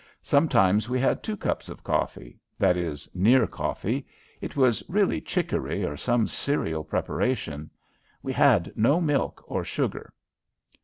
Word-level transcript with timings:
Sometimes 0.23 0.89
we 0.89 0.99
had 0.99 1.21
two 1.21 1.37
cups 1.37 1.69
of 1.69 1.83
coffee 1.83 2.39
that 2.57 2.75
is, 2.75 3.07
near 3.13 3.45
coffee. 3.45 4.03
It 4.41 4.55
was 4.57 4.81
really 4.89 5.21
chicory 5.21 5.85
or 5.85 5.95
some 5.95 6.25
cereal 6.25 6.83
preparation. 6.83 7.69
We 8.23 8.33
had 8.33 8.73
no 8.75 8.99
milk 8.99 9.43
or 9.45 9.63
sugar. 9.63 10.11